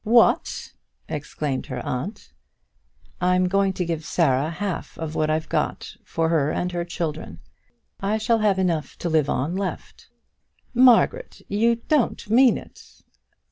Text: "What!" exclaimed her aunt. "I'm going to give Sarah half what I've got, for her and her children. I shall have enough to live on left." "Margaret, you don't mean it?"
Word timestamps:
"What!" 0.03 0.73
exclaimed 1.07 1.67
her 1.67 1.79
aunt. 1.85 2.33
"I'm 3.21 3.47
going 3.47 3.71
to 3.73 3.85
give 3.85 4.03
Sarah 4.03 4.49
half 4.49 4.97
what 4.97 5.29
I've 5.29 5.47
got, 5.47 5.95
for 6.03 6.29
her 6.29 6.49
and 6.49 6.71
her 6.71 6.83
children. 6.83 7.39
I 7.99 8.17
shall 8.17 8.39
have 8.39 8.57
enough 8.57 8.97
to 8.97 9.09
live 9.09 9.29
on 9.29 9.55
left." 9.55 10.09
"Margaret, 10.73 11.43
you 11.47 11.75
don't 11.87 12.27
mean 12.31 12.57
it?" 12.57 13.03